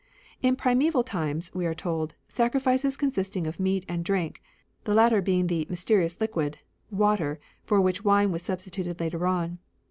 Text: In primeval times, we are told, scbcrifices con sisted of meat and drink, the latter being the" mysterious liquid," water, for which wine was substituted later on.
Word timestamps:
In 0.41 0.55
primeval 0.55 1.03
times, 1.03 1.53
we 1.53 1.63
are 1.67 1.75
told, 1.75 2.15
scbcrifices 2.27 2.97
con 2.97 3.11
sisted 3.11 3.45
of 3.47 3.59
meat 3.59 3.85
and 3.87 4.03
drink, 4.03 4.41
the 4.83 4.95
latter 4.95 5.21
being 5.21 5.45
the" 5.45 5.67
mysterious 5.69 6.19
liquid," 6.19 6.57
water, 6.89 7.39
for 7.63 7.79
which 7.79 8.03
wine 8.03 8.31
was 8.31 8.41
substituted 8.41 8.99
later 8.99 9.27
on. 9.27 9.59